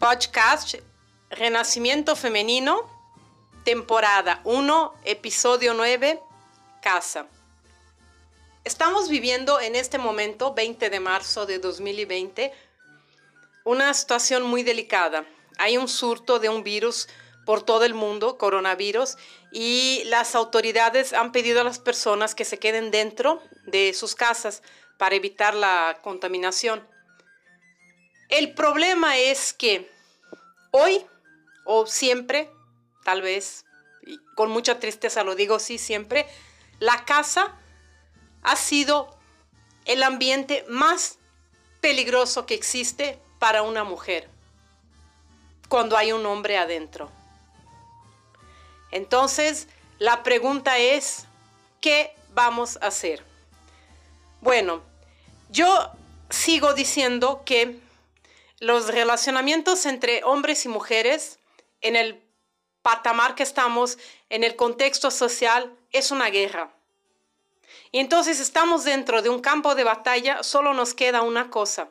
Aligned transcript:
Podcast 0.00 0.76
Renacimiento 1.28 2.16
Femenino, 2.16 2.88
temporada 3.64 4.40
1, 4.44 4.94
episodio 5.04 5.74
9, 5.74 6.18
Casa. 6.80 7.26
Estamos 8.64 9.10
viviendo 9.10 9.60
en 9.60 9.76
este 9.76 9.98
momento, 9.98 10.54
20 10.54 10.88
de 10.88 11.00
marzo 11.00 11.44
de 11.44 11.58
2020, 11.58 12.50
una 13.64 13.92
situación 13.92 14.42
muy 14.44 14.62
delicada. 14.62 15.26
Hay 15.58 15.76
un 15.76 15.86
surto 15.86 16.38
de 16.38 16.48
un 16.48 16.64
virus 16.64 17.06
por 17.44 17.62
todo 17.62 17.84
el 17.84 17.92
mundo, 17.92 18.38
coronavirus, 18.38 19.18
y 19.52 20.02
las 20.06 20.34
autoridades 20.34 21.12
han 21.12 21.30
pedido 21.30 21.60
a 21.60 21.64
las 21.64 21.78
personas 21.78 22.34
que 22.34 22.46
se 22.46 22.58
queden 22.58 22.90
dentro 22.90 23.42
de 23.66 23.92
sus 23.92 24.14
casas 24.14 24.62
para 24.96 25.14
evitar 25.14 25.52
la 25.52 25.98
contaminación. 26.02 26.88
El 28.30 28.54
problema 28.54 29.18
es 29.18 29.52
que 29.52 29.90
hoy 30.70 31.04
o 31.64 31.86
siempre, 31.86 32.50
tal 33.04 33.22
vez, 33.22 33.64
y 34.06 34.18
con 34.36 34.50
mucha 34.50 34.78
tristeza 34.78 35.24
lo 35.24 35.34
digo, 35.34 35.58
sí, 35.58 35.78
siempre, 35.78 36.26
la 36.78 37.04
casa 37.04 37.56
ha 38.42 38.56
sido 38.56 39.16
el 39.84 40.02
ambiente 40.02 40.64
más 40.68 41.18
peligroso 41.80 42.46
que 42.46 42.54
existe 42.54 43.18
para 43.38 43.62
una 43.62 43.84
mujer 43.84 44.28
cuando 45.68 45.96
hay 45.96 46.12
un 46.12 46.24
hombre 46.26 46.56
adentro. 46.56 47.10
Entonces, 48.90 49.68
la 49.98 50.22
pregunta 50.22 50.78
es, 50.78 51.26
¿qué 51.80 52.14
vamos 52.32 52.78
a 52.80 52.86
hacer? 52.86 53.24
Bueno, 54.40 54.82
yo 55.50 55.92
sigo 56.28 56.74
diciendo 56.74 57.42
que 57.44 57.80
los 58.60 58.88
relacionamientos 58.88 59.86
entre 59.86 60.22
hombres 60.22 60.64
y 60.64 60.68
mujeres 60.68 61.38
en 61.80 61.96
el 61.96 62.22
patamar 62.82 63.34
que 63.34 63.42
estamos, 63.42 63.98
en 64.28 64.44
el 64.44 64.54
contexto 64.54 65.10
social, 65.10 65.76
es 65.92 66.10
una 66.10 66.30
guerra. 66.30 66.72
Y 67.90 67.98
entonces 67.98 68.38
estamos 68.38 68.84
dentro 68.84 69.22
de 69.22 69.28
un 69.28 69.40
campo 69.40 69.74
de 69.74 69.84
batalla, 69.84 70.42
solo 70.42 70.74
nos 70.74 70.94
queda 70.94 71.22
una 71.22 71.50
cosa, 71.50 71.90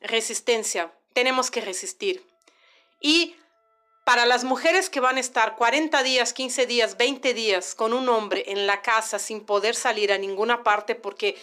resistencia. 0.00 0.92
Tenemos 1.12 1.50
que 1.50 1.60
resistir. 1.60 2.24
Y 3.00 3.36
para 4.04 4.24
las 4.24 4.44
mujeres 4.44 4.88
que 4.88 5.00
van 5.00 5.16
a 5.16 5.20
estar 5.20 5.56
40 5.56 6.02
días, 6.02 6.32
15 6.32 6.66
días, 6.66 6.96
20 6.96 7.34
días 7.34 7.74
con 7.74 7.92
un 7.92 8.08
hombre 8.08 8.44
en 8.46 8.66
la 8.66 8.80
casa 8.80 9.18
sin 9.18 9.44
poder 9.44 9.74
salir 9.74 10.12
a 10.12 10.18
ninguna 10.18 10.62
parte 10.62 10.94
porque, 10.94 11.36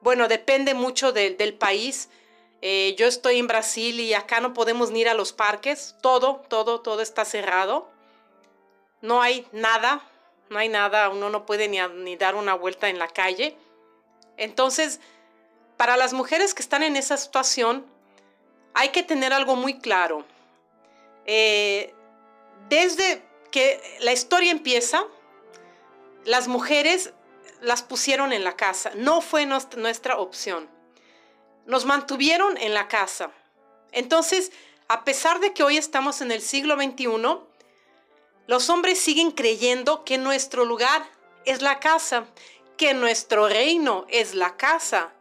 bueno, 0.00 0.26
depende 0.26 0.74
mucho 0.74 1.12
del 1.12 1.54
país. 1.54 2.08
Eh, 2.60 2.96
yo 2.98 3.06
estoy 3.06 3.38
en 3.38 3.46
Brasil 3.46 4.00
y 4.00 4.14
acá 4.14 4.40
no 4.40 4.52
podemos 4.52 4.90
ni 4.90 5.00
ir 5.00 5.08
a 5.08 5.14
los 5.14 5.32
parques. 5.32 5.94
Todo, 6.00 6.42
todo, 6.48 6.80
todo 6.80 7.02
está 7.02 7.24
cerrado. 7.24 7.88
No 9.00 9.22
hay 9.22 9.46
nada, 9.52 10.02
no 10.50 10.58
hay 10.58 10.68
nada. 10.68 11.08
Uno 11.08 11.30
no 11.30 11.46
puede 11.46 11.68
ni, 11.68 12.16
dar 12.16 12.34
una 12.34 12.54
vuelta 12.54 12.88
en 12.88 12.98
la 12.98 13.08
calle. 13.08 13.56
Entonces, 14.36 15.00
para 15.76 15.96
las 15.96 16.12
mujeres 16.12 16.54
que 16.54 16.62
están 16.62 16.82
en 16.82 16.96
esa 16.96 17.16
situación, 17.16 17.86
hay 18.74 18.88
que 18.90 19.02
tener 19.02 19.32
algo 19.32 19.54
muy 19.54 19.78
claro. 19.78 20.24
Eh, 21.26 21.94
desde 22.68 23.22
que 23.52 23.80
la 24.00 24.12
historia 24.12 24.50
empieza, 24.50 25.04
las 26.24 26.48
mujeres 26.48 27.12
las 27.60 27.82
pusieron 27.82 28.32
en 28.32 28.44
la 28.44 28.56
casa. 28.56 28.92
No 28.96 29.20
fue 29.20 29.46
nuestra 29.46 30.18
opción. 30.18 30.68
Nos 31.68 31.84
mantuvieron 31.84 32.56
en 32.56 32.74
la 32.74 32.88
casa. 32.88 33.30
Entonces, 33.92 34.50
a 34.88 35.04
pesar 35.04 35.38
de 35.38 35.52
que 35.52 35.62
hoy 35.62 35.76
estamos 35.76 36.22
en 36.22 36.32
el 36.32 36.40
siglo 36.40 36.74
XXI, 36.74 37.06
los 38.46 38.70
hombres 38.70 38.98
siguen 38.98 39.30
creyendo 39.30 40.02
que 40.02 40.16
nuestro 40.16 40.64
lugar 40.64 41.06
es 41.44 41.60
la 41.60 41.78
casa, 41.78 42.24
que 42.78 42.94
nuestro 42.94 43.48
reino 43.48 44.06
es 44.08 44.34
la 44.34 44.56
casa, 44.56 45.12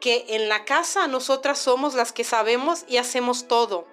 que 0.00 0.24
en 0.28 0.48
la 0.48 0.64
casa 0.64 1.08
nosotras 1.08 1.58
somos 1.58 1.94
las 1.94 2.12
que 2.12 2.22
sabemos 2.22 2.84
y 2.86 2.98
hacemos 2.98 3.48
todo. 3.48 3.84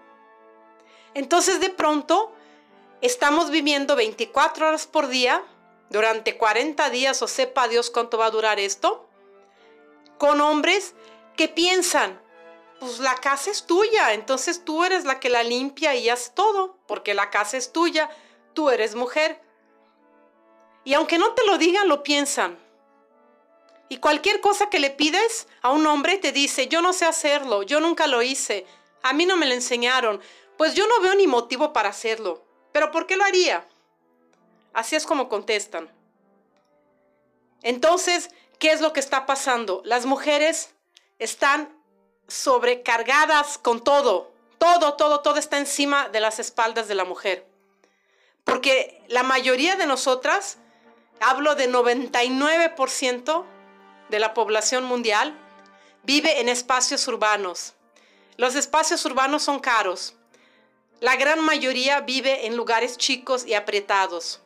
Entonces 1.16 1.60
de 1.60 1.72
pronto 1.72 2.32
estamos 3.02 3.50
viviendo 3.50 3.96
24 3.96 4.68
horas 4.68 4.86
por 4.86 5.08
día 5.08 5.44
durante 5.90 6.38
40 6.38 6.90
días 6.92 7.20
o 7.24 7.28
sepa 7.28 7.68
Dios 7.68 7.90
cuánto 7.90 8.20
va 8.20 8.28
a 8.28 8.32
durar 8.32 8.60
esto, 8.60 9.10
con 10.20 10.42
hombres 10.42 10.94
que 11.36 11.48
piensan, 11.48 12.22
pues 12.80 13.00
la 13.00 13.16
casa 13.16 13.52
es 13.52 13.66
tuya, 13.66 14.14
entonces 14.14 14.64
tú 14.66 14.84
eres 14.84 15.06
la 15.06 15.20
que 15.20 15.30
la 15.30 15.44
limpia 15.44 15.96
y 15.96 16.10
hace 16.10 16.32
todo, 16.32 16.78
porque 16.88 17.14
la 17.14 17.30
casa 17.30 17.58
es 17.58 17.72
tuya, 17.72 18.10
tú 18.54 18.70
eres 18.70 18.96
mujer. 18.96 19.42
Y 20.84 20.94
aunque 20.94 21.18
no 21.18 21.34
te 21.34 21.46
lo 21.46 21.58
digan, 21.58 21.88
lo 21.88 22.04
piensan. 22.04 22.60
Y 23.90 23.98
cualquier 23.98 24.42
cosa 24.42 24.70
que 24.70 24.80
le 24.80 24.90
pides 24.90 25.48
a 25.62 25.72
un 25.72 25.86
hombre 25.88 26.18
te 26.18 26.32
dice, 26.32 26.68
yo 26.68 26.82
no 26.82 26.94
sé 26.94 27.06
hacerlo, 27.06 27.64
yo 27.64 27.80
nunca 27.80 28.08
lo 28.08 28.22
hice, 28.22 28.66
a 29.04 29.14
mí 29.14 29.26
no 29.26 29.38
me 29.38 29.46
lo 29.46 29.54
enseñaron, 29.54 30.22
pues 30.58 30.74
yo 30.74 30.88
no 30.88 31.02
veo 31.02 31.16
ni 31.16 31.28
motivo 31.28 31.74
para 31.74 31.90
hacerlo. 31.90 32.44
¿Pero 32.72 32.92
por 32.92 33.08
qué 33.08 33.16
lo 33.16 33.24
haría? 33.24 33.66
Así 34.74 34.96
es 34.96 35.06
como 35.06 35.30
contestan. 35.30 35.90
Entonces, 37.62 38.30
¿qué 38.60 38.72
es 38.72 38.82
lo 38.82 38.94
que 38.94 39.00
está 39.00 39.26
pasando? 39.26 39.82
Las 39.86 40.06
mujeres 40.06 40.75
están 41.20 41.76
sobrecargadas 42.28 43.58
con 43.58 43.84
todo. 43.84 44.32
Todo, 44.58 44.96
todo, 44.96 45.22
todo 45.22 45.38
está 45.38 45.58
encima 45.58 46.10
de 46.10 46.20
las 46.20 46.40
espaldas 46.40 46.88
de 46.88 46.96
la 46.96 47.06
mujer. 47.06 47.46
Porque 48.44 49.04
la 49.08 49.24
mayoría 49.24 49.76
de 49.76 49.86
nosotras, 49.86 50.58
hablo 51.20 51.56
de 51.56 51.70
99% 51.70 53.46
de 54.10 54.20
la 54.20 54.34
población 54.34 54.86
mundial, 54.86 55.38
vive 56.04 56.40
en 56.40 56.50
espacios 56.50 57.08
urbanos. 57.08 57.74
Los 58.38 58.56
espacios 58.56 59.04
urbanos 59.06 59.44
son 59.44 59.60
caros. 59.60 60.16
La 61.00 61.16
gran 61.16 61.40
mayoría 61.42 62.02
vive 62.02 62.46
en 62.46 62.56
lugares 62.56 62.98
chicos 62.98 63.46
y 63.46 63.54
apretados. 63.54 64.42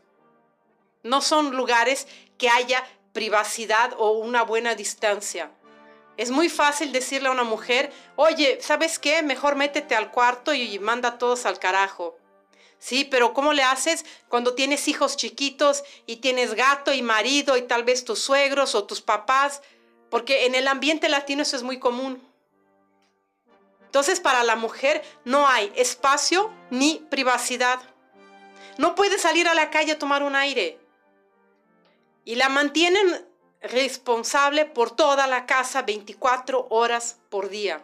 No 1.03 1.22
son 1.22 1.56
lugares 1.56 2.07
que 2.38 2.50
haya 2.50 2.84
privacidad 3.13 3.94
o 3.97 4.12
una 4.12 4.44
buena 4.44 4.75
distancia. 4.75 5.51
Es 6.19 6.31
muy 6.31 6.50
fácil 6.50 6.91
decirle 6.91 7.30
a 7.30 7.31
una 7.31 7.46
mujer, 7.46 7.94
oye, 8.18 8.59
¿sabes 8.62 9.00
qué? 9.00 9.24
Mejor 9.24 9.56
métete 9.56 9.96
al 9.96 10.12
cuarto 10.12 10.53
y 10.53 10.78
manda 10.78 11.07
a 11.07 11.18
todos 11.18 11.46
al 11.46 11.59
carajo. 11.59 12.18
Sí, 12.78 13.06
pero 13.06 13.34
¿cómo 13.34 13.53
le 13.53 13.63
haces 13.63 14.03
cuando 14.28 14.53
tienes 14.53 14.90
hijos 14.90 15.16
chiquitos 15.16 15.81
y 16.06 16.18
tienes 16.18 16.56
gato 16.56 16.91
y 16.91 17.02
marido 17.02 17.56
y 17.56 17.62
tal 17.62 17.85
vez 17.85 18.03
tus 18.03 18.19
suegros 18.19 18.75
o 18.75 18.84
tus 18.84 19.00
papás? 19.00 19.62
Porque 20.09 20.46
en 20.46 20.56
el 20.56 20.68
ambiente 20.68 21.07
latino 21.07 21.44
eso 21.44 21.56
es 21.56 21.63
muy 21.63 21.80
común. 21.80 22.22
Entonces 23.86 24.19
para 24.19 24.44
la 24.44 24.57
mujer 24.57 25.01
no 25.24 25.47
hay 25.47 25.72
espacio 25.78 26.53
ni 26.69 26.96
privacidad. 27.09 27.80
No 28.78 28.94
puede 28.94 29.19
salir 29.19 29.47
a 29.47 29.53
la 29.53 29.69
calle 29.69 29.94
a 29.94 30.00
tomar 30.00 30.24
un 30.24 30.36
aire. 30.36 30.80
Y 32.25 32.36
la 32.36 32.50
mantienen 32.50 33.28
responsable 33.62 34.66
por 34.66 34.92
toda 34.92 35.28
la 35.28 35.46
casa 35.46 35.81
24 35.81 36.68
horas 36.70 37.18
por 37.30 37.50
día. 37.50 37.81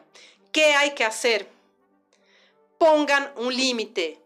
¿Qué 0.51 0.73
hay 0.73 0.91
que 0.91 1.03
hacer? 1.03 1.49
Pongan 2.77 3.31
un 3.35 3.55
límite. 3.55 4.21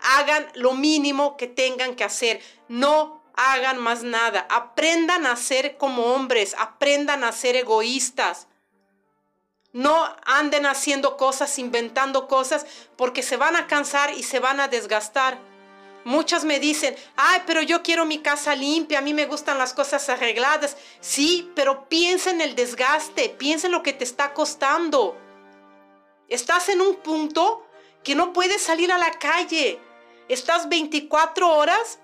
Hagan 0.00 0.46
lo 0.54 0.74
mínimo 0.74 1.36
que 1.36 1.46
tengan 1.46 1.96
que 1.96 2.04
hacer. 2.04 2.40
No 2.68 3.22
hagan 3.34 3.78
más 3.78 4.02
nada. 4.02 4.46
Aprendan 4.50 5.26
a 5.26 5.36
ser 5.36 5.76
como 5.76 6.14
hombres. 6.14 6.54
Aprendan 6.58 7.24
a 7.24 7.32
ser 7.32 7.56
egoístas. 7.56 8.46
No 9.72 10.16
anden 10.24 10.66
haciendo 10.66 11.16
cosas, 11.16 11.58
inventando 11.58 12.26
cosas, 12.26 12.66
porque 12.96 13.22
se 13.22 13.36
van 13.36 13.54
a 13.54 13.66
cansar 13.66 14.12
y 14.14 14.22
se 14.22 14.40
van 14.40 14.60
a 14.60 14.68
desgastar. 14.68 15.38
Muchas 16.08 16.46
me 16.46 16.58
dicen, 16.58 16.96
ay, 17.16 17.42
pero 17.46 17.60
yo 17.60 17.82
quiero 17.82 18.06
mi 18.06 18.20
casa 18.20 18.54
limpia, 18.54 19.00
a 19.00 19.02
mí 19.02 19.12
me 19.12 19.26
gustan 19.26 19.58
las 19.58 19.74
cosas 19.74 20.08
arregladas. 20.08 20.74
Sí, 21.00 21.52
pero 21.54 21.86
piensa 21.90 22.30
en 22.30 22.40
el 22.40 22.54
desgaste, 22.54 23.28
piensa 23.28 23.66
en 23.66 23.74
lo 23.74 23.82
que 23.82 23.92
te 23.92 24.04
está 24.04 24.32
costando. 24.32 25.18
Estás 26.26 26.70
en 26.70 26.80
un 26.80 26.94
punto 26.94 27.62
que 28.02 28.14
no 28.14 28.32
puedes 28.32 28.62
salir 28.62 28.90
a 28.90 28.96
la 28.96 29.18
calle. 29.18 29.78
Estás 30.30 30.70
24 30.70 31.46
horas 31.46 31.98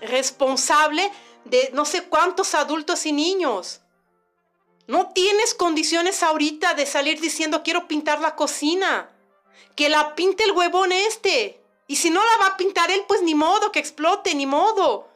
responsable 0.00 1.08
de 1.44 1.70
no 1.72 1.84
sé 1.84 2.02
cuántos 2.02 2.56
adultos 2.56 3.06
y 3.06 3.12
niños. 3.12 3.80
No 4.88 5.10
tienes 5.10 5.54
condiciones 5.54 6.24
ahorita 6.24 6.74
de 6.74 6.84
salir 6.84 7.20
diciendo 7.20 7.62
quiero 7.62 7.86
pintar 7.86 8.18
la 8.20 8.34
cocina. 8.34 9.08
Que 9.76 9.88
la 9.88 10.16
pinte 10.16 10.42
el 10.42 10.50
huevón 10.50 10.90
este. 10.90 11.59
Y 11.90 11.96
si 11.96 12.08
no 12.08 12.22
la 12.24 12.36
va 12.36 12.46
a 12.52 12.56
pintar 12.56 12.88
él, 12.92 13.04
pues 13.08 13.20
ni 13.20 13.34
modo, 13.34 13.72
que 13.72 13.80
explote, 13.80 14.32
ni 14.36 14.46
modo. 14.46 15.08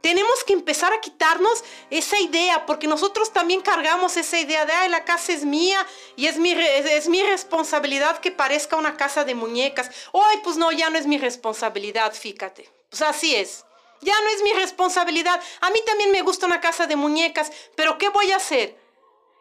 Tenemos 0.00 0.42
que 0.42 0.54
empezar 0.54 0.94
a 0.94 1.00
quitarnos 1.02 1.62
esa 1.90 2.18
idea, 2.18 2.64
porque 2.64 2.86
nosotros 2.86 3.34
también 3.34 3.60
cargamos 3.60 4.16
esa 4.16 4.40
idea 4.40 4.64
de, 4.64 4.72
ay, 4.72 4.88
la 4.88 5.04
casa 5.04 5.34
es 5.34 5.44
mía 5.44 5.86
y 6.16 6.26
es 6.26 6.38
mi, 6.38 6.52
es 6.52 7.06
mi 7.10 7.22
responsabilidad 7.22 8.18
que 8.20 8.30
parezca 8.30 8.78
una 8.78 8.96
casa 8.96 9.24
de 9.24 9.34
muñecas. 9.34 9.90
Ay, 10.14 10.38
pues 10.42 10.56
no, 10.56 10.72
ya 10.72 10.88
no 10.88 10.98
es 10.98 11.06
mi 11.06 11.18
responsabilidad, 11.18 12.14
fíjate. 12.14 12.66
Pues 12.88 13.02
así 13.02 13.36
es. 13.36 13.66
Ya 14.00 14.18
no 14.22 14.28
es 14.28 14.42
mi 14.42 14.54
responsabilidad. 14.54 15.38
A 15.60 15.68
mí 15.68 15.80
también 15.84 16.12
me 16.12 16.22
gusta 16.22 16.46
una 16.46 16.62
casa 16.62 16.86
de 16.86 16.96
muñecas, 16.96 17.52
pero 17.76 17.98
¿qué 17.98 18.08
voy 18.08 18.32
a 18.32 18.36
hacer? 18.36 18.74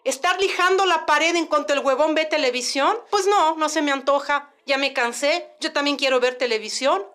¿Estar 0.03 0.41
lijando 0.41 0.85
la 0.85 1.05
pared 1.05 1.37
en 1.37 1.45
cuanto 1.45 1.71
el 1.71 1.79
huevón 1.79 2.15
ve 2.15 2.25
televisión? 2.25 2.97
Pues 3.11 3.27
no, 3.27 3.55
no 3.55 3.69
se 3.69 3.81
me 3.81 3.93
antoja. 3.93 4.52
Ya 4.65 4.77
me 4.77 4.93
cansé. 4.93 5.49
Yo 5.59 5.73
también 5.73 5.97
quiero 5.97 6.19
ver 6.19 6.37
televisión. 6.37 7.05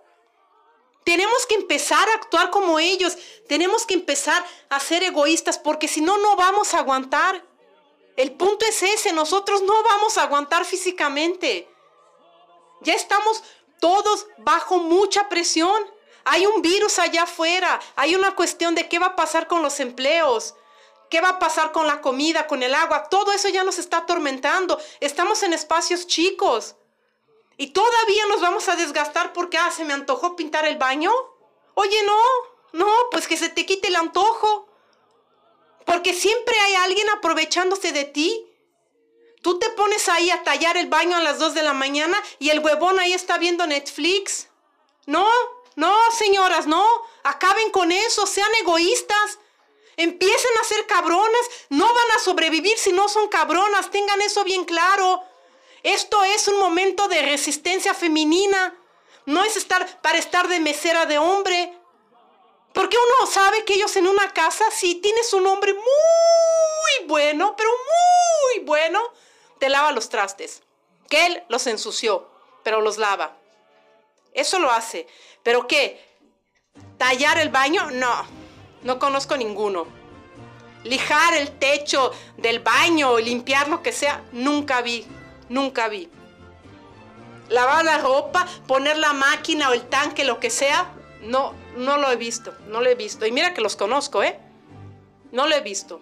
Tenemos 1.05 1.47
que 1.47 1.55
empezar 1.55 2.07
a 2.11 2.15
actuar 2.15 2.51
como 2.51 2.79
ellos. 2.79 3.17
Tenemos 3.49 3.87
que 3.87 3.95
empezar 3.95 4.45
a 4.69 4.79
ser 4.79 5.03
egoístas 5.03 5.59
porque 5.59 5.89
si 5.89 6.01
no, 6.01 6.19
no 6.19 6.37
vamos 6.37 6.75
a 6.75 6.81
aguantar. 6.81 7.43
El 8.17 8.33
punto 8.33 8.67
es 8.67 8.83
ese, 8.83 9.13
nosotros 9.13 9.63
no 9.63 9.83
vamos 9.83 10.19
a 10.19 10.25
aguantar 10.25 10.65
físicamente. 10.65 11.69
Ya 12.83 12.95
estamos 12.95 13.43
todos 13.81 14.27
bajo 14.39 14.79
mucha 14.79 15.29
presión. 15.29 15.79
Hay 16.25 16.45
un 16.45 16.61
virus 16.61 16.99
allá 16.99 17.23
afuera. 17.23 17.81
Hay 17.97 18.15
una 18.15 18.35
cuestión 18.35 18.75
de 18.75 18.89
qué 18.89 18.99
va 18.99 19.07
a 19.07 19.17
pasar 19.17 19.47
con 19.47 19.63
los 19.63 19.81
empleos. 19.81 20.57
¿Qué 21.09 21.23
va 21.23 21.31
a 21.31 21.39
pasar 21.39 21.73
con 21.73 21.87
la 21.87 22.03
comida, 22.03 22.47
con 22.47 22.63
el 22.63 22.75
agua? 22.75 23.09
Todo 23.09 23.33
eso 23.33 23.49
ya 23.49 23.65
nos 23.65 23.79
está 23.79 23.99
atormentando. 23.99 24.79
Estamos 25.01 25.43
en 25.43 25.55
espacios 25.55 26.07
chicos. 26.07 26.77
Y 27.59 27.69
todavía 27.73 28.25
nos 28.29 28.41
vamos 28.41 28.69
a 28.69 28.77
desgastar 28.77 29.33
porque, 29.33 29.59
ah, 29.59 29.71
se 29.71 29.85
me 29.85 29.93
antojó 29.93 30.37
pintar 30.37 30.65
el 30.65 30.79
baño. 30.79 31.13
Oye, 31.75 32.03
no, 32.05 32.21
no, 32.73 32.91
pues 33.11 33.27
que 33.27 33.37
se 33.37 33.49
te 33.49 33.67
quite 33.67 33.89
el 33.89 33.97
antojo. 33.97 34.69
Porque 35.85 36.15
siempre 36.15 36.59
hay 36.61 36.75
alguien 36.77 37.11
aprovechándose 37.11 37.91
de 37.93 38.05
ti. 38.05 38.47
Tú 39.43 39.59
te 39.59 39.71
pones 39.71 40.09
ahí 40.09 40.31
a 40.31 40.45
tallar 40.45 40.77
el 40.77 40.87
baño 40.87 41.17
a 41.17 41.23
las 41.23 41.41
2 41.41 41.55
de 41.55 41.63
la 41.63 41.73
mañana 41.73 42.23
y 42.39 42.51
el 42.51 42.61
huevón 42.61 43.01
ahí 43.01 43.13
está 43.13 43.39
viendo 43.39 43.67
Netflix. 43.67 44.49
No, 45.07 45.27
no, 45.75 45.97
señoras, 46.13 46.67
no. 46.67 46.85
Acaben 47.25 47.71
con 47.71 47.91
eso, 47.91 48.27
sean 48.27 48.55
egoístas. 48.61 49.39
Empiecen 49.97 50.51
a 50.61 50.65
ser 50.65 50.87
cabronas. 50.87 51.47
No 51.71 51.87
van 51.87 52.11
a 52.17 52.21
sobrevivir 52.21 52.79
si 52.79 52.93
no 52.93 53.09
son 53.09 53.29
cabronas. 53.29 53.91
Tengan 53.91 54.21
eso 54.21 54.45
bien 54.45 54.65
claro. 54.65 55.25
Esto 55.83 56.23
es 56.25 56.49
un 56.49 56.59
momento 56.59 57.09
de 57.09 57.23
resistencia 57.23 57.95
femenina. 57.95 58.75
No 59.27 59.45
es 59.45 59.57
estar 59.57 60.01
para 60.01 60.19
estar 60.19 60.49
de 60.49 60.61
mesera 60.61 61.07
de 61.07 61.19
hombre. 61.19 61.73
Porque 62.73 62.97
uno 62.97 63.31
sabe 63.31 63.65
que 63.65 63.75
ellos 63.75 63.97
en 63.97 64.07
una 64.07 64.33
casa, 64.33 64.71
si 64.71 64.97
tienes 64.97 65.33
un 65.33 65.47
hombre 65.47 65.75
muy 65.75 67.07
bueno, 67.07 67.55
pero 67.57 67.71
muy 67.71 68.65
bueno, 68.65 69.01
te 69.59 69.69
lava 69.69 69.93
los 69.93 70.09
trastes. 70.09 70.63
Que 71.09 71.27
él 71.27 71.43
los 71.49 71.67
ensució, 71.67 72.31
pero 72.63 72.81
los 72.81 72.99
lava. 72.99 73.37
Eso 74.33 74.59
lo 74.59 74.71
hace. 74.71 75.07
¿Pero 75.43 75.67
qué? 75.67 76.07
¿Tallar 76.99 77.39
el 77.39 77.49
baño? 77.49 77.91
No, 77.91 78.27
no 78.83 78.99
conozco 78.99 79.37
ninguno. 79.37 79.87
Lijar 80.85 81.35
el 81.35 81.59
techo 81.59 82.13
del 82.37 82.61
baño, 82.61 83.19
limpiar 83.19 83.69
lo 83.69 83.83
que 83.83 83.93
sea, 83.93 84.23
nunca 84.33 84.83
vi. 84.83 85.07
Nunca 85.49 85.89
vi. 85.89 86.11
Lavar 87.49 87.85
la 87.85 87.99
ropa, 87.99 88.47
poner 88.67 88.99
la 88.99 89.13
máquina 89.13 89.71
o 89.71 89.73
el 89.73 89.83
tanque, 89.89 90.25
lo 90.25 90.39
que 90.39 90.51
sea, 90.51 90.93
no, 91.23 91.55
no 91.77 91.97
lo 91.97 92.11
he 92.11 92.17
visto, 92.17 92.55
no 92.69 92.81
lo 92.81 92.91
he 92.91 92.95
visto. 92.95 93.27
Y 93.27 93.33
mira 93.33 93.55
que 93.55 93.61
los 93.61 93.77
conozco, 93.77 94.23
¿eh? 94.23 94.39
No 95.33 95.47
lo 95.47 95.55
he 95.55 95.61
visto. 95.61 96.01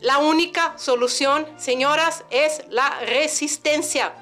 La 0.00 0.18
única 0.18 0.78
solución, 0.78 1.46
señoras, 1.58 2.24
es 2.30 2.62
la 2.70 3.00
resistencia. 3.00 4.14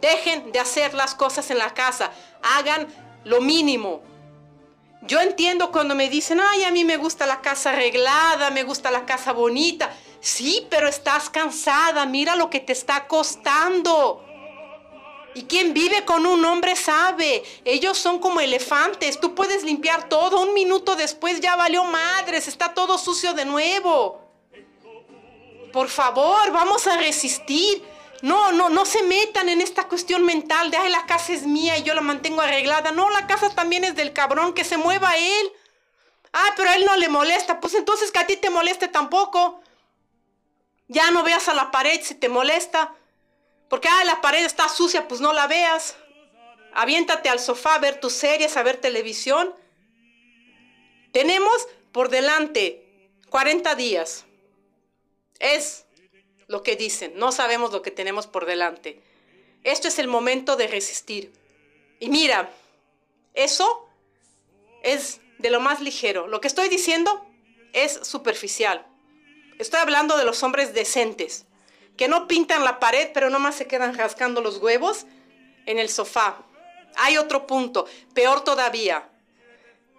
Dejen 0.00 0.52
de 0.52 0.60
hacer 0.60 0.94
las 0.94 1.16
cosas 1.16 1.50
en 1.50 1.58
la 1.58 1.74
casa. 1.74 2.12
Hagan 2.42 2.86
lo 3.24 3.40
mínimo. 3.40 4.02
Yo 5.02 5.20
entiendo 5.20 5.72
cuando 5.72 5.96
me 5.96 6.08
dicen, 6.08 6.40
ay, 6.40 6.62
a 6.62 6.70
mí 6.70 6.84
me 6.84 6.96
gusta 6.96 7.26
la 7.26 7.40
casa 7.40 7.70
arreglada, 7.70 8.50
me 8.50 8.62
gusta 8.62 8.92
la 8.92 9.04
casa 9.04 9.32
bonita. 9.32 9.90
Sí, 10.20 10.66
pero 10.68 10.88
estás 10.88 11.30
cansada, 11.30 12.06
mira 12.06 12.36
lo 12.36 12.50
que 12.50 12.60
te 12.60 12.72
está 12.72 13.06
costando. 13.06 14.24
Y 15.34 15.44
quien 15.44 15.72
vive 15.72 16.04
con 16.04 16.26
un 16.26 16.44
hombre 16.44 16.74
sabe, 16.74 17.44
ellos 17.64 17.96
son 17.98 18.18
como 18.18 18.40
elefantes, 18.40 19.20
tú 19.20 19.34
puedes 19.34 19.62
limpiar 19.62 20.08
todo, 20.08 20.40
un 20.40 20.54
minuto 20.54 20.96
después 20.96 21.40
ya 21.40 21.54
valió 21.54 21.84
madres, 21.84 22.48
está 22.48 22.74
todo 22.74 22.98
sucio 22.98 23.34
de 23.34 23.44
nuevo. 23.44 24.20
Por 25.72 25.88
favor, 25.88 26.50
vamos 26.50 26.86
a 26.86 26.96
resistir. 26.96 27.82
No, 28.20 28.50
no, 28.50 28.68
no 28.68 28.84
se 28.84 29.02
metan 29.04 29.48
en 29.48 29.60
esta 29.60 29.84
cuestión 29.86 30.24
mental 30.24 30.72
de, 30.72 30.76
ay, 30.76 30.90
la 30.90 31.06
casa 31.06 31.32
es 31.32 31.46
mía 31.46 31.78
y 31.78 31.84
yo 31.84 31.94
la 31.94 32.00
mantengo 32.00 32.40
arreglada. 32.40 32.90
No, 32.90 33.08
la 33.10 33.28
casa 33.28 33.50
también 33.50 33.84
es 33.84 33.94
del 33.94 34.12
cabrón, 34.12 34.54
que 34.54 34.64
se 34.64 34.76
mueva 34.76 35.16
él. 35.16 35.52
Ah, 36.32 36.52
pero 36.56 36.70
a 36.70 36.74
él 36.74 36.84
no 36.84 36.96
le 36.96 37.08
molesta. 37.08 37.60
Pues 37.60 37.74
entonces 37.74 38.10
que 38.10 38.18
a 38.18 38.26
ti 38.26 38.36
te 38.36 38.50
moleste 38.50 38.88
tampoco. 38.88 39.60
Ya 40.88 41.10
no 41.10 41.22
veas 41.22 41.48
a 41.48 41.54
la 41.54 41.70
pared 41.70 42.00
si 42.02 42.14
te 42.14 42.28
molesta. 42.28 42.94
Porque 43.68 43.88
ah, 43.88 44.04
la 44.04 44.20
pared 44.20 44.44
está 44.44 44.68
sucia, 44.68 45.06
pues 45.06 45.20
no 45.20 45.32
la 45.32 45.46
veas. 45.46 45.96
Aviéntate 46.72 47.28
al 47.28 47.38
sofá 47.38 47.74
a 47.74 47.78
ver 47.78 48.00
tus 48.00 48.14
series, 48.14 48.56
a 48.56 48.62
ver 48.62 48.78
televisión. 48.78 49.54
Tenemos 51.12 51.68
por 51.92 52.08
delante 52.08 53.10
40 53.28 53.74
días. 53.74 54.24
Es 55.38 55.84
lo 56.46 56.62
que 56.62 56.76
dicen. 56.76 57.12
No 57.16 57.30
sabemos 57.30 57.72
lo 57.72 57.82
que 57.82 57.90
tenemos 57.90 58.26
por 58.26 58.46
delante. 58.46 59.02
Esto 59.64 59.88
es 59.88 59.98
el 59.98 60.08
momento 60.08 60.56
de 60.56 60.66
resistir. 60.66 61.32
Y 62.00 62.08
mira, 62.08 62.50
eso 63.34 63.88
es 64.82 65.20
de 65.38 65.50
lo 65.50 65.60
más 65.60 65.80
ligero. 65.80 66.26
Lo 66.26 66.40
que 66.40 66.48
estoy 66.48 66.68
diciendo 66.68 67.24
es 67.72 68.00
superficial. 68.02 68.86
Estoy 69.58 69.80
hablando 69.80 70.16
de 70.16 70.24
los 70.24 70.44
hombres 70.44 70.72
decentes, 70.72 71.44
que 71.96 72.06
no 72.06 72.28
pintan 72.28 72.62
la 72.62 72.78
pared, 72.78 73.10
pero 73.12 73.28
nomás 73.28 73.56
se 73.56 73.66
quedan 73.66 73.98
rascando 73.98 74.40
los 74.40 74.58
huevos 74.58 75.04
en 75.66 75.80
el 75.80 75.88
sofá. 75.88 76.36
Hay 76.96 77.16
otro 77.16 77.46
punto, 77.48 77.86
peor 78.14 78.44
todavía. 78.44 79.08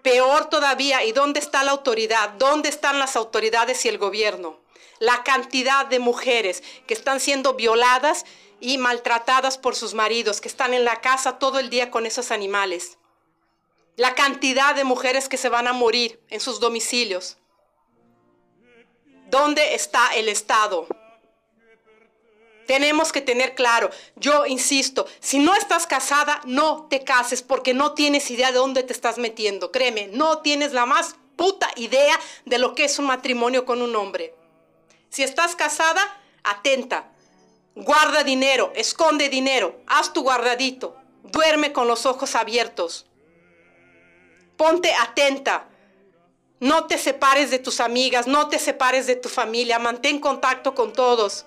Peor 0.01 0.49
todavía, 0.49 1.03
¿y 1.03 1.11
dónde 1.11 1.41
está 1.41 1.61
la 1.63 1.71
autoridad? 1.71 2.29
¿Dónde 2.37 2.69
están 2.69 2.99
las 2.99 3.17
autoridades 3.17 3.83
y 3.83 3.89
el 3.89 3.97
gobierno? 3.97 4.61
La 4.99 5.23
cantidad 5.23 5.85
de 5.85 5.99
mujeres 5.99 6.63
que 6.87 6.93
están 6.93 7.19
siendo 7.19 7.55
violadas 7.55 8.25
y 8.61 8.77
maltratadas 8.77 9.57
por 9.57 9.75
sus 9.75 9.93
maridos, 9.93 10.39
que 10.39 10.47
están 10.47 10.73
en 10.73 10.85
la 10.85 11.01
casa 11.01 11.37
todo 11.37 11.59
el 11.59 11.69
día 11.69 11.91
con 11.91 12.05
esos 12.05 12.31
animales. 12.31 12.97
La 13.97 14.15
cantidad 14.15 14.73
de 14.73 14.85
mujeres 14.85 15.27
que 15.27 15.37
se 15.37 15.49
van 15.49 15.67
a 15.67 15.73
morir 15.73 16.21
en 16.29 16.39
sus 16.39 16.61
domicilios. 16.61 17.38
¿Dónde 19.29 19.75
está 19.75 20.15
el 20.15 20.27
Estado? 20.27 20.87
Tenemos 22.65 23.11
que 23.11 23.21
tener 23.21 23.55
claro, 23.55 23.89
yo 24.15 24.45
insisto, 24.45 25.07
si 25.19 25.39
no 25.39 25.55
estás 25.55 25.87
casada, 25.87 26.39
no 26.45 26.87
te 26.87 27.03
cases 27.03 27.41
porque 27.41 27.73
no 27.73 27.93
tienes 27.93 28.29
idea 28.29 28.51
de 28.51 28.57
dónde 28.59 28.83
te 28.83 28.93
estás 28.93 29.17
metiendo. 29.17 29.71
Créeme, 29.71 30.07
no 30.13 30.39
tienes 30.39 30.73
la 30.73 30.85
más 30.85 31.15
puta 31.35 31.69
idea 31.77 32.19
de 32.45 32.59
lo 32.59 32.75
que 32.75 32.85
es 32.85 32.99
un 32.99 33.05
matrimonio 33.05 33.65
con 33.65 33.81
un 33.81 33.95
hombre. 33.95 34.35
Si 35.09 35.23
estás 35.23 35.55
casada, 35.55 36.01
atenta. 36.43 37.09
Guarda 37.75 38.23
dinero, 38.23 38.71
esconde 38.75 39.29
dinero, 39.29 39.79
haz 39.87 40.11
tu 40.11 40.21
guardadito, 40.21 40.97
duerme 41.23 41.71
con 41.71 41.87
los 41.87 42.05
ojos 42.05 42.35
abiertos. 42.35 43.07
Ponte 44.57 44.93
atenta. 44.93 45.68
No 46.59 46.87
te 46.87 46.97
separes 46.97 47.51
de 47.51 47.59
tus 47.59 47.79
amigas, 47.79 48.27
no 48.27 48.49
te 48.49 48.59
separes 48.59 49.07
de 49.07 49.15
tu 49.15 49.29
familia, 49.29 49.79
mantén 49.79 50.19
contacto 50.19 50.75
con 50.75 50.91
todos. 50.91 51.45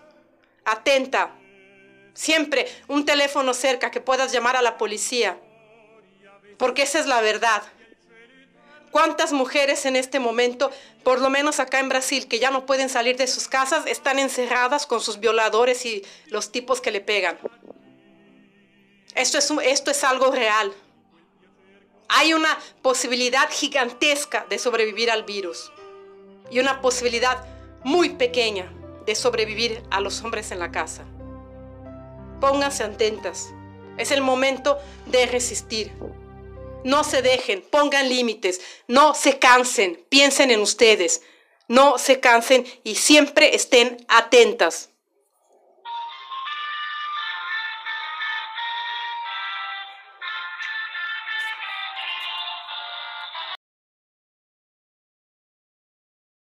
Atenta. 0.65 1.35
Siempre 2.15 2.67
un 2.89 3.05
teléfono 3.05 3.53
cerca 3.53 3.91
que 3.91 4.01
puedas 4.01 4.33
llamar 4.33 4.57
a 4.57 4.63
la 4.63 4.79
policía. 4.79 5.39
Porque 6.57 6.83
esa 6.83 6.99
es 6.99 7.07
la 7.07 7.21
verdad. 7.21 7.63
¿Cuántas 8.91 9.33
mujeres 9.33 9.87
en 9.87 9.97
este 9.97 10.19
momento, 10.19 10.71
por 11.03 11.21
lo 11.21 11.31
menos 11.31 11.61
acá 11.61 11.81
en 11.81 11.89
Brasil, 11.89 12.29
que 12.29 12.39
ya 12.39 12.51
no 12.51 12.67
pueden 12.67 12.91
salir 12.91 13.17
de 13.17 13.27
sus 13.27 13.49
casas, 13.49 13.87
están 13.87 14.19
encerradas 14.19 14.87
con 14.87 15.01
sus 15.01 15.19
violadores 15.19 15.85
y 15.87 16.05
los 16.27 16.53
tipos 16.53 16.81
que 16.81 16.91
le 16.91 17.01
pegan? 17.01 17.39
Esto 19.15 19.39
es, 19.39 19.51
esto 19.65 19.91
es 19.91 20.05
algo 20.05 20.31
real 20.31 20.73
hay 22.15 22.35
una 22.35 22.59
posibilidad 22.83 23.49
gigantesca 23.51 24.45
de 24.51 24.59
sobrevivir 24.59 25.11
al 25.11 25.25
virus 25.25 25.73
y 26.51 26.61
una 26.61 26.83
posibilidad 26.83 27.47
muy 27.85 28.11
pequeña 28.11 28.71
de 29.07 29.15
sobrevivir 29.15 29.83
a 29.91 30.01
los 30.01 30.21
hombres 30.23 30.51
en 30.53 30.59
la 30.59 30.71
casa. 30.71 31.05
Pónganse 32.39 32.85
atentas. 32.85 33.49
Es 33.97 34.11
el 34.11 34.21
momento 34.21 34.79
de 35.07 35.27
resistir. 35.27 35.91
no 36.85 37.05
se 37.05 37.23
dejen, 37.23 37.63
pongan 37.63 38.09
límites, 38.09 38.61
no 38.89 39.15
se 39.15 39.39
cansen, 39.39 40.05
piensen 40.09 40.51
en 40.51 40.61
ustedes, 40.61 41.23
no 41.69 41.97
se 41.97 42.19
cansen 42.19 42.67
y 42.83 42.97
siempre 42.97 43.55
estén 43.55 44.05
atentas. 44.09 44.91